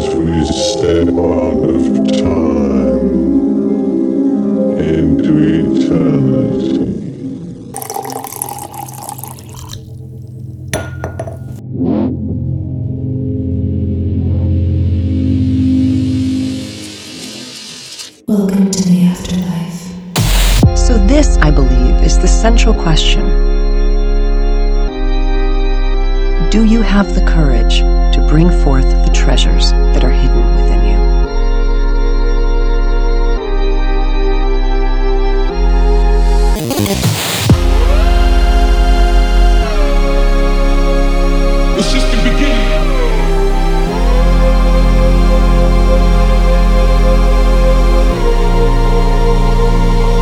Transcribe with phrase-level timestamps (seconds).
[0.00, 3.10] As we step out of time
[4.78, 6.88] into eternity.
[18.26, 20.78] Welcome to the afterlife.
[20.78, 23.20] So, this, I believe, is the central question.
[26.48, 30.98] Do you have the courage to bring forth the treasures that are hidden within you?
[41.78, 42.80] It's just the beginning.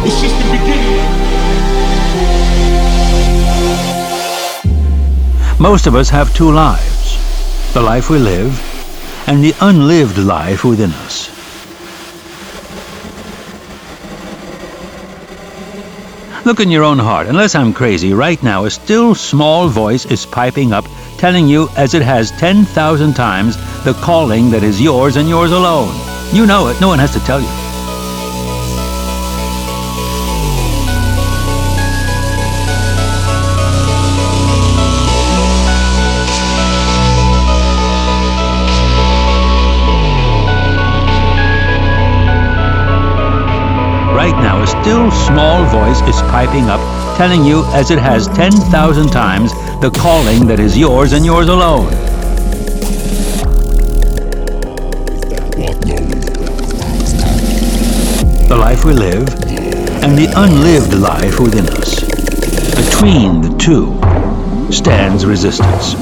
[0.07, 1.07] It's just the beginning.
[5.61, 6.89] Most of us have two lives
[7.75, 8.68] the life we live
[9.29, 11.29] and the unlived life within us.
[16.47, 17.27] Look in your own heart.
[17.27, 20.87] Unless I'm crazy, right now a still small voice is piping up,
[21.19, 25.95] telling you, as it has 10,000 times, the calling that is yours and yours alone.
[26.33, 27.58] You know it, no one has to tell you.
[44.19, 46.81] Right now, a still small voice is piping up,
[47.17, 51.87] telling you, as it has 10,000 times, the calling that is yours and yours alone.
[58.49, 59.29] The life we live
[60.03, 62.01] and the unlived life within us.
[62.75, 63.95] Between the two
[64.73, 65.95] stands resistance.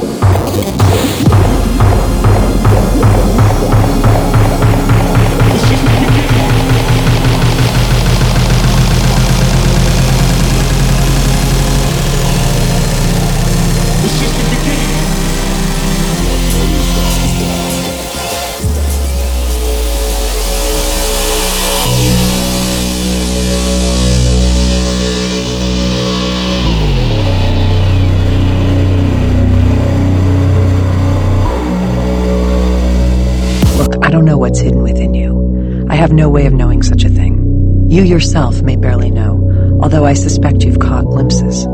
[35.97, 37.41] I have no way of knowing such a thing.
[37.89, 41.65] You yourself may barely know, although I suspect you've caught glimpses.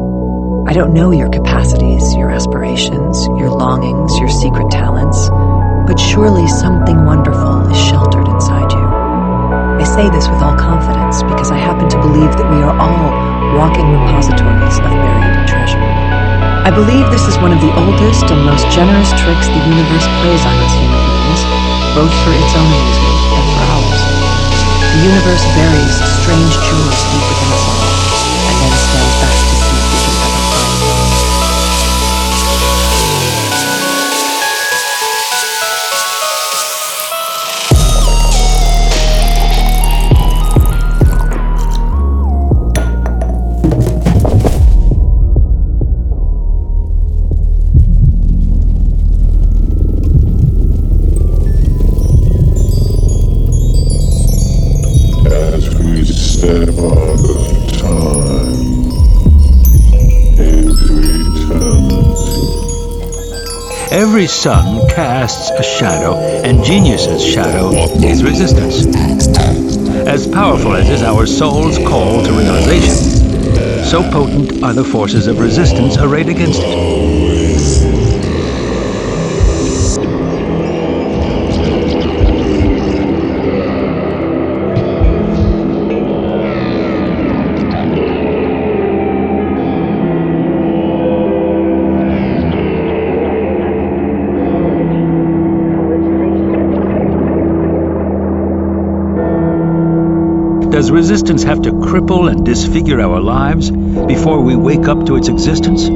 [0.62, 5.26] I don't know your capacities, your aspirations, your longings, your secret talents,
[5.90, 8.86] but surely something wonderful is sheltered inside you.
[9.82, 13.58] I say this with all confidence because I happen to believe that we are all
[13.58, 15.82] walking repositories of buried treasure.
[16.62, 20.46] I believe this is one of the oldest and most generous tricks the universe plays
[20.46, 21.42] on us human beings,
[21.98, 23.51] both for its own amusement and.
[24.92, 27.88] The universe buries strange jewels deep within us all,
[28.44, 28.76] and then
[64.22, 67.72] Every sun casts a shadow, and genius's shadow
[68.06, 68.86] is resistance.
[70.06, 75.40] As powerful as is our soul's call to realization, so potent are the forces of
[75.40, 77.41] resistance arrayed against it.
[100.82, 105.28] Does resistance have to cripple and disfigure our lives before we wake up to its
[105.28, 105.86] existence?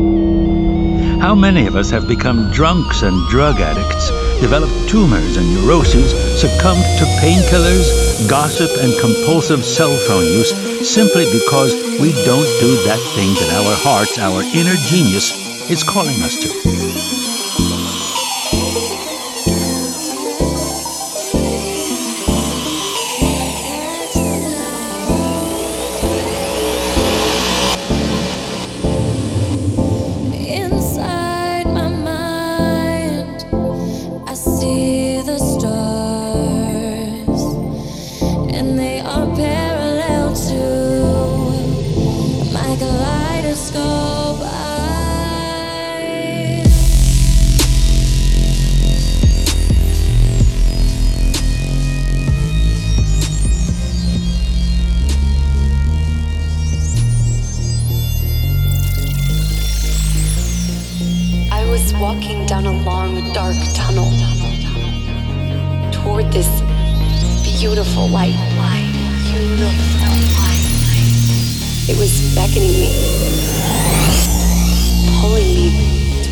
[1.21, 4.11] How many of us have become drunks and drug addicts,
[4.41, 10.55] developed tumors and neuroses, succumbed to painkillers, gossip, and compulsive cell phone use
[10.89, 16.23] simply because we don't do that thing that our hearts, our inner genius, is calling
[16.23, 17.26] us to?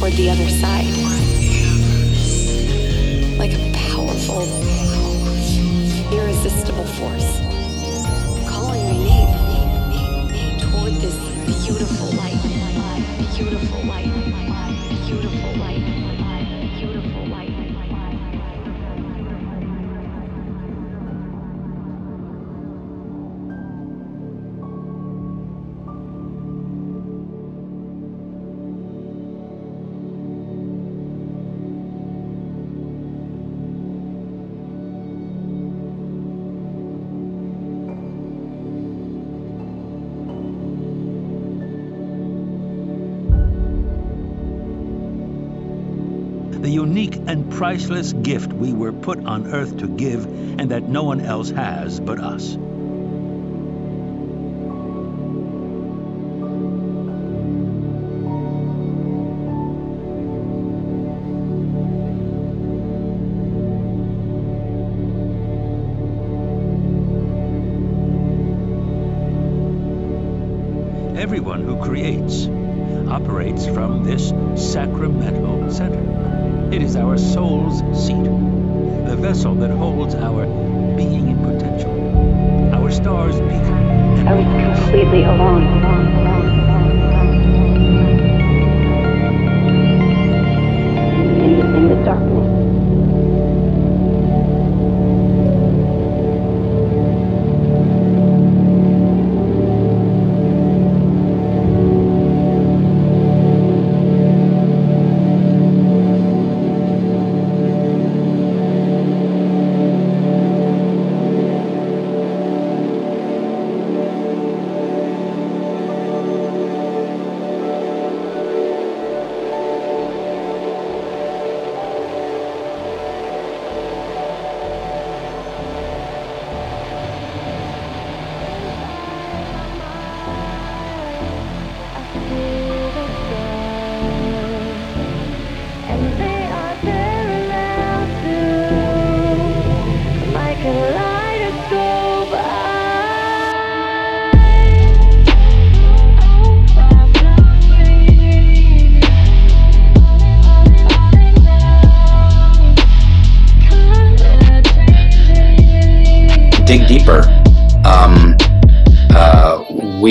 [0.04, 0.84] Toward the other side.
[3.38, 4.42] Like a powerful,
[6.12, 7.40] irresistible force.
[8.46, 11.16] Calling my name toward this
[11.46, 12.38] beautiful light.
[13.34, 14.12] Beautiful light.
[15.06, 15.83] Beautiful light.
[46.94, 50.26] Unique and priceless gift we were put on earth to give
[50.60, 52.54] and that no one else has but us.
[71.18, 72.43] Everyone who creates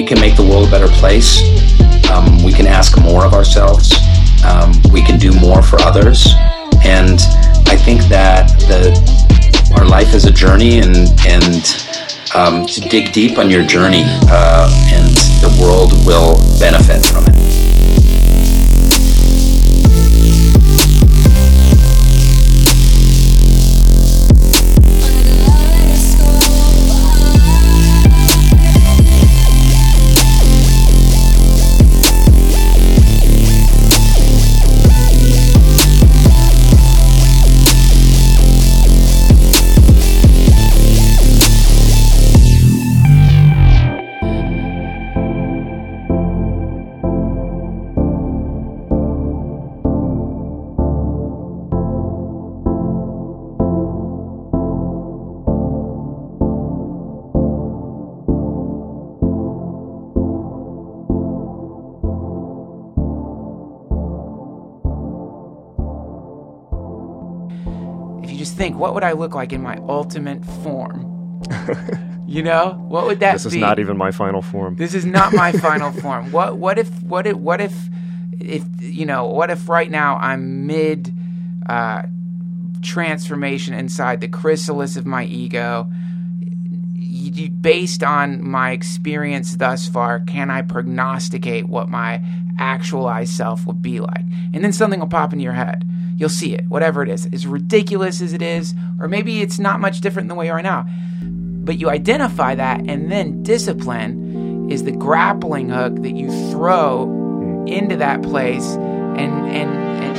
[0.04, 1.40] we can make the world a better place.
[2.12, 3.94] Um, we can ask more of ourselves.
[4.44, 6.34] Um, we can do more for others.
[6.84, 7.22] And
[7.68, 8.92] I think that the
[9.78, 11.64] our life is a journey, and and
[12.36, 17.43] um, to dig deep on your journey, uh, and the world will benefit from it.
[68.64, 71.42] Think, what would I look like in my ultimate form?
[72.28, 73.36] you know, what would that be?
[73.36, 73.60] This is be?
[73.60, 74.76] not even my final form.
[74.78, 76.32] This is not my final form.
[76.32, 77.74] What what if what if what if
[78.40, 81.14] if you know what if right now I'm mid
[81.68, 82.04] uh,
[82.82, 85.92] transformation inside the chrysalis of my ego?
[87.34, 92.24] Based on my experience thus far, can I prognosticate what my
[92.60, 94.26] actualized self will be like?
[94.54, 95.90] And then something will pop into your head.
[96.16, 99.80] You'll see it, whatever it is, as ridiculous as it is, or maybe it's not
[99.80, 100.88] much different than the way you are now
[101.64, 107.04] but you identify that and then discipline is the grappling hook that you throw
[107.68, 109.72] into that place and and
[110.04, 110.18] and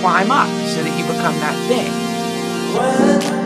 [0.00, 1.56] climb up so that you become that
[3.32, 3.45] thing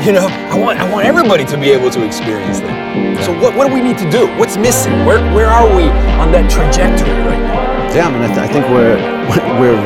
[0.06, 3.24] you know, I want, I want everybody to be able to experience that.
[3.24, 4.26] So what, what do we need to do?
[4.38, 5.04] What's missing?
[5.04, 5.84] Where, where are we
[6.16, 7.92] on that trajectory right now?
[7.94, 8.96] Yeah, I mean, I, th- I think we're
[9.60, 9.76] we're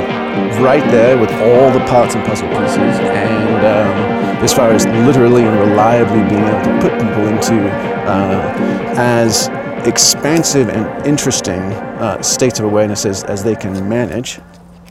[0.63, 5.43] right there with all the parts and puzzle pieces, and um, as far as literally
[5.43, 7.69] and reliably being able to put people into
[8.07, 8.55] uh,
[8.97, 9.49] as
[9.87, 11.61] expansive and interesting
[11.99, 14.39] uh, states of awareness as, as they can manage.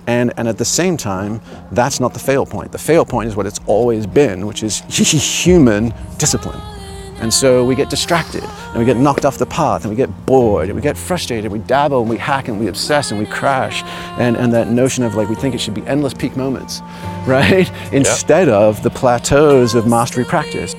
[0.07, 1.41] And, and at the same time,
[1.71, 2.71] that's not the fail point.
[2.71, 4.79] The fail point is what it's always been, which is
[5.45, 6.59] human discipline.
[7.23, 10.09] And so we get distracted and we get knocked off the path and we get
[10.25, 13.25] bored and we get frustrated, we dabble and we hack and we obsess and we
[13.25, 13.81] crash.
[14.19, 16.81] And, and that notion of like we think it should be endless peak moments,
[17.25, 17.71] right?
[17.93, 20.75] Instead of the plateaus of mastery practice.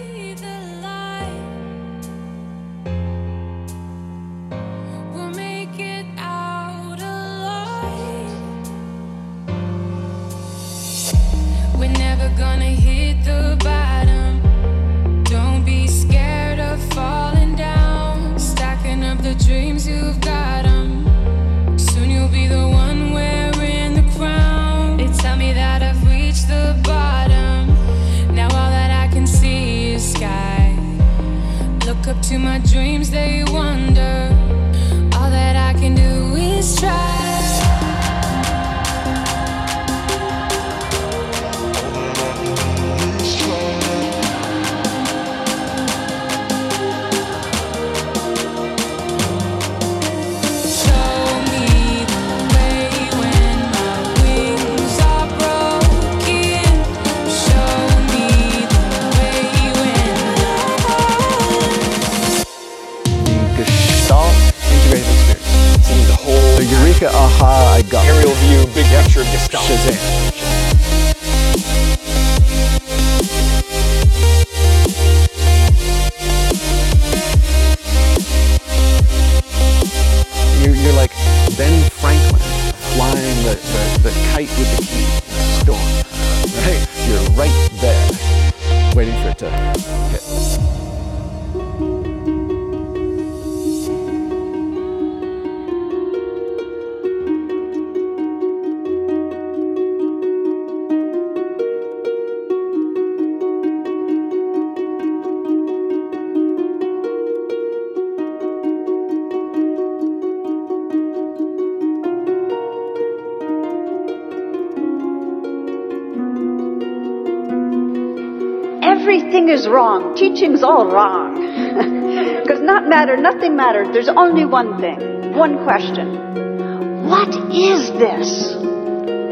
[119.44, 120.16] Everything is wrong.
[120.16, 121.36] Teaching's all wrong.
[122.40, 123.88] Because not matter, nothing matters.
[123.92, 127.04] There's only one thing, one question.
[127.04, 128.54] What is this?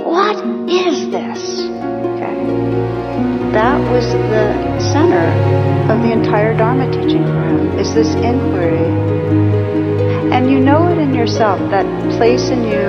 [0.04, 0.36] What
[0.68, 1.40] is this?
[2.12, 2.36] Okay.
[3.56, 5.24] That was the center
[5.92, 8.84] of the entire Dharma teaching for him, is this inquiry.
[10.34, 11.86] And you know it in yourself, that
[12.18, 12.88] place in you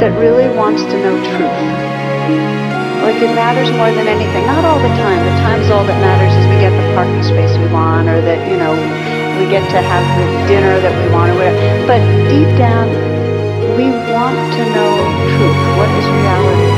[0.00, 2.81] that really wants to know truth.
[3.02, 4.46] Like it matters more than anything.
[4.46, 5.18] Not all the time.
[5.26, 8.38] The times all that matters is we get the parking space we want, or that
[8.46, 8.78] you know
[9.42, 11.58] we get to have the dinner that we want, or whatever.
[11.90, 11.98] But
[12.30, 12.86] deep down,
[13.74, 14.92] we want to know
[15.34, 15.60] truth.
[15.82, 16.70] What is reality?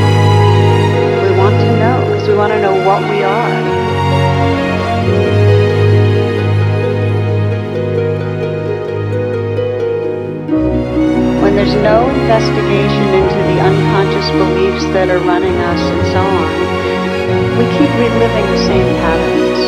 [1.29, 5.44] We want to know because we want to know what we are.
[11.55, 16.51] When there's no investigation into the unconscious beliefs that are running us and so on,
[17.55, 19.61] we keep reliving the same patterns.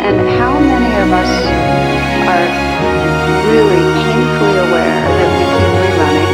[0.00, 1.28] And how many of us
[2.24, 2.48] are
[3.52, 6.32] really painfully aware that we keep rerunning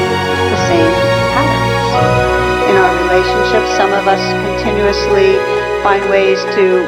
[0.54, 0.94] the same
[1.35, 1.90] patterns?
[2.70, 4.23] In our relationships, some of us
[4.54, 5.35] continuously
[5.82, 6.87] find ways to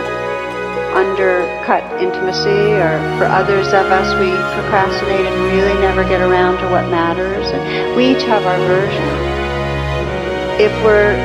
[0.95, 6.69] undercut intimacy, or for others of us, we procrastinate and really never get around to
[6.71, 7.51] what matters.
[7.51, 9.09] And we each have our version.
[10.61, 11.17] If we're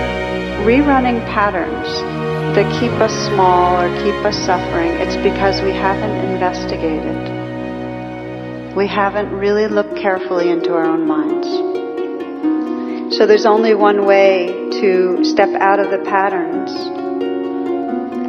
[0.65, 1.87] rerunning patterns
[2.55, 7.15] that keep us small or keep us suffering, it's because we haven't investigated.
[8.75, 11.47] We haven't really looked carefully into our own minds.
[13.15, 14.47] So there's only one way
[14.81, 16.96] to step out of the patterns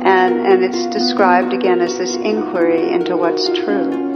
[0.09, 4.09] and, and it's described again as this inquiry into what's true.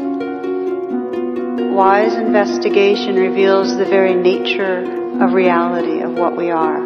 [1.75, 4.85] Wise investigation reveals the very nature
[5.23, 6.81] of reality, of what we are.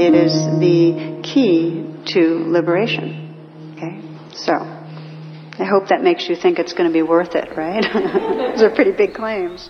[0.00, 3.74] It is the key to liberation.
[3.76, 4.00] Okay?
[4.34, 7.82] So, I hope that makes you think it's going to be worth it, right?
[8.54, 9.68] Those are pretty big claims.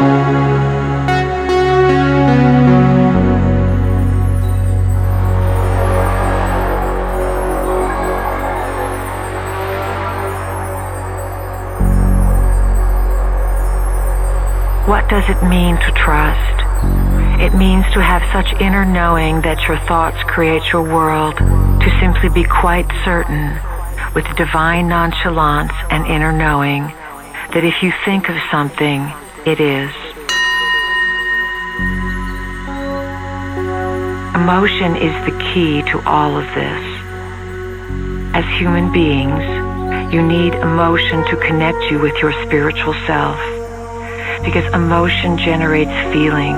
[0.00, 0.08] What
[15.10, 16.40] does it mean to trust?
[17.38, 22.30] It means to have such inner knowing that your thoughts create your world, to simply
[22.30, 23.60] be quite certain,
[24.14, 26.84] with divine nonchalance and inner knowing,
[27.52, 29.12] that if you think of something,
[29.46, 29.90] it is.
[34.34, 37.00] Emotion is the key to all of this.
[38.34, 39.42] As human beings,
[40.12, 43.38] you need emotion to connect you with your spiritual self.
[44.44, 46.56] Because emotion generates feeling.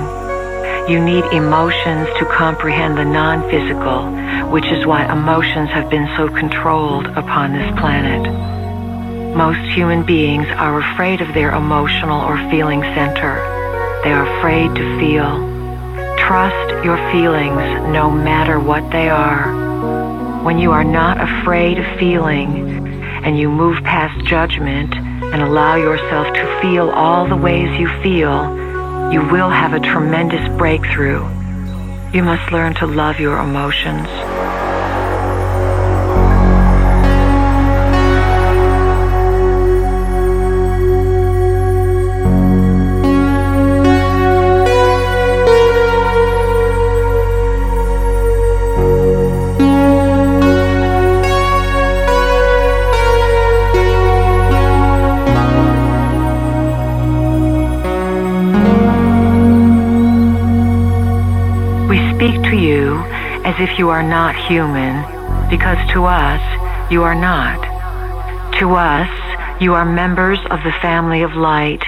[0.88, 4.10] You need emotions to comprehend the non physical,
[4.50, 8.61] which is why emotions have been so controlled upon this planet.
[9.34, 13.36] Most human beings are afraid of their emotional or feeling center.
[14.04, 15.50] They are afraid to feel.
[16.18, 17.62] Trust your feelings
[17.94, 20.42] no matter what they are.
[20.44, 22.86] When you are not afraid of feeling
[23.24, 28.60] and you move past judgment and allow yourself to feel all the ways you feel,
[29.10, 31.22] you will have a tremendous breakthrough.
[32.12, 34.08] You must learn to love your emotions.
[63.52, 65.04] As if you are not human,
[65.50, 66.40] because to us,
[66.90, 67.60] you are not.
[68.60, 69.10] To us,
[69.60, 71.82] you are members of the family of light.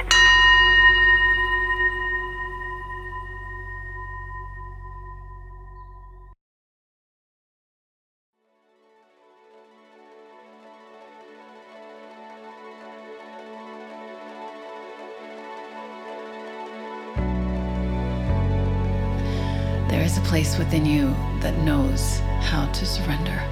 [22.55, 23.43] How to surrender.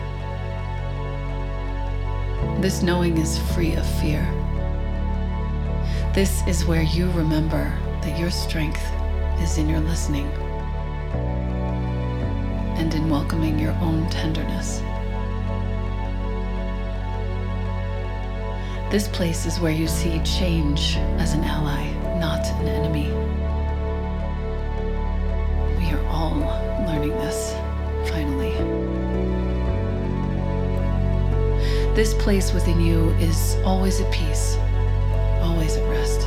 [2.60, 4.22] This knowing is free of fear.
[6.14, 8.84] This is where you remember that your strength
[9.40, 10.28] is in your listening
[12.78, 14.78] and in welcoming your own tenderness.
[18.92, 23.08] This place is where you see change as an ally, not an enemy.
[25.80, 26.38] We are all
[26.86, 27.56] learning this,
[31.94, 34.56] This place within you is always at peace,
[35.42, 36.22] always at rest.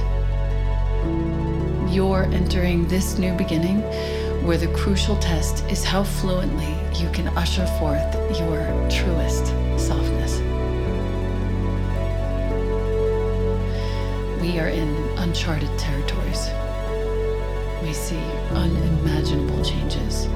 [1.92, 3.82] You're entering this new beginning
[4.46, 9.48] where the crucial test is how fluently you can usher forth your truest
[9.84, 10.40] softness.
[14.40, 16.48] We are in uncharted territories.
[17.82, 20.28] We see unimaginable changes.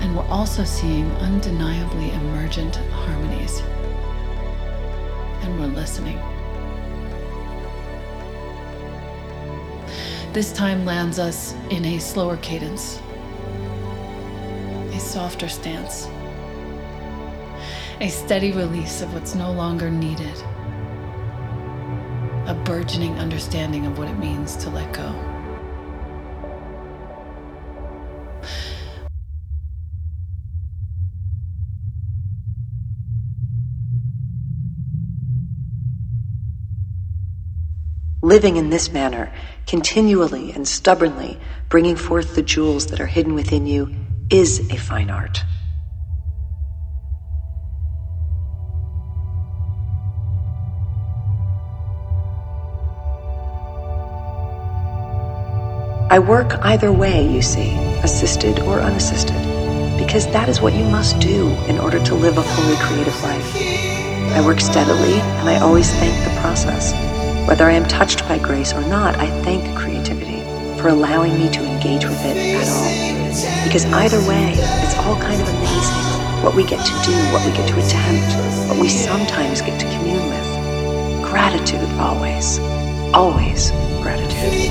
[0.00, 3.60] And we're also seeing undeniably emergent harmonies.
[5.42, 6.18] And we're listening.
[10.32, 13.02] This time lands us in a slower cadence,
[14.92, 16.06] a softer stance,
[18.00, 20.40] a steady release of what's no longer needed,
[22.46, 25.29] a burgeoning understanding of what it means to let go.
[38.30, 39.32] Living in this manner,
[39.66, 41.36] continually and stubbornly
[41.68, 43.92] bringing forth the jewels that are hidden within you,
[44.30, 45.42] is a fine art.
[56.08, 57.72] I work either way, you see,
[58.04, 59.34] assisted or unassisted,
[59.98, 63.56] because that is what you must do in order to live a fully creative life.
[64.36, 66.94] I work steadily, and I always thank the process.
[67.50, 70.38] Whether I am touched by grace or not, I thank creativity
[70.80, 73.64] for allowing me to engage with it at all.
[73.64, 77.50] Because either way, it's all kind of amazing what we get to do, what we
[77.50, 81.28] get to attempt, what we sometimes get to commune with.
[81.28, 82.60] Gratitude always,
[83.12, 84.70] always gratitude.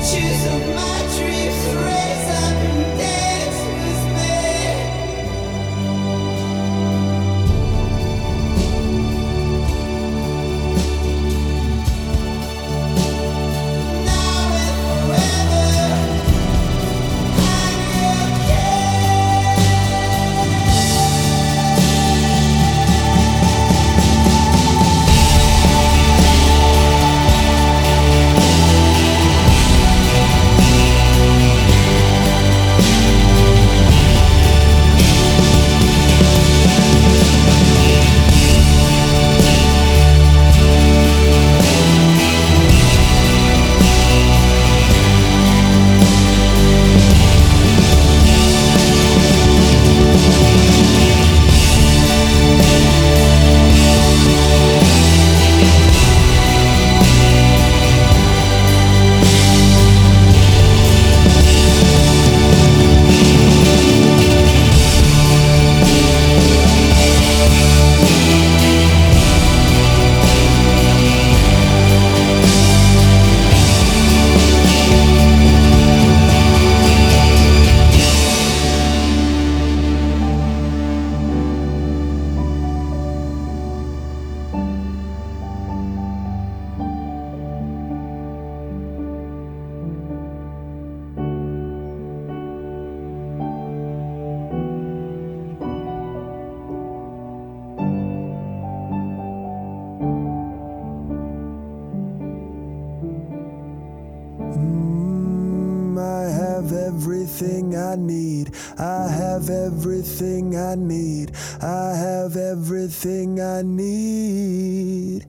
[107.99, 108.51] Need.
[108.77, 111.31] I have everything I need.
[111.61, 115.25] I have everything I need.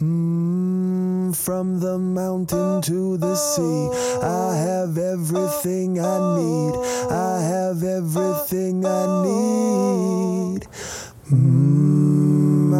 [0.00, 3.90] Mm, from the mountain to the sea,
[4.22, 6.74] I have everything I need.
[7.10, 10.25] I have everything I need.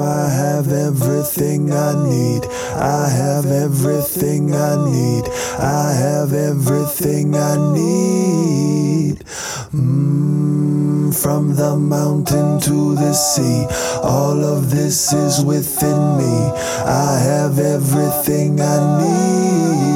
[0.03, 2.45] I have everything I need.
[2.75, 5.25] I have everything I need.
[5.59, 9.19] I have everything I need.
[9.75, 13.67] Mm, from the mountain to the sea,
[14.03, 16.37] all of this is within me.
[16.85, 19.96] I have everything I need.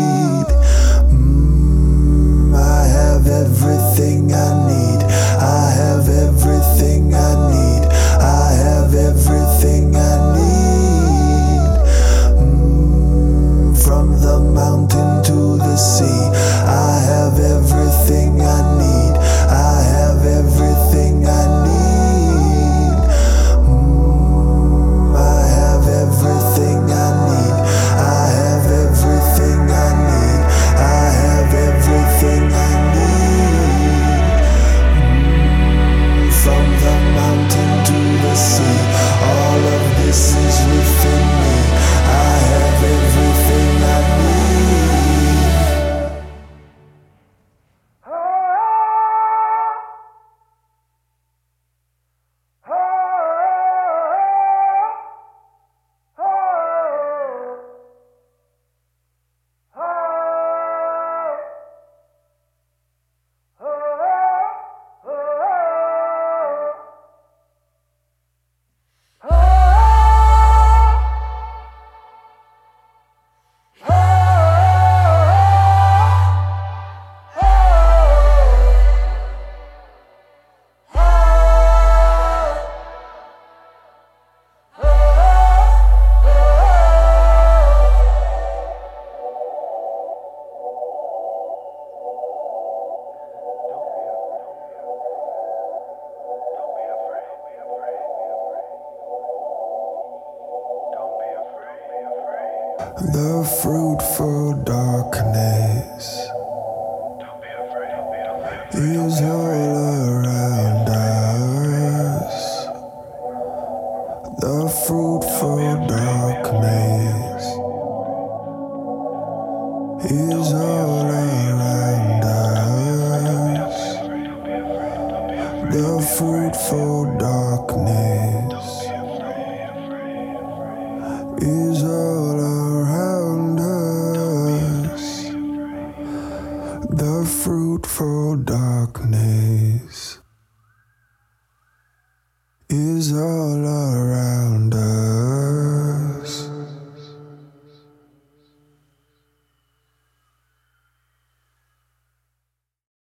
[105.00, 105.69] Darkness